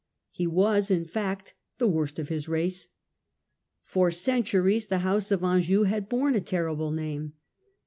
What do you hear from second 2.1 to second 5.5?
of his race. For centuries the house of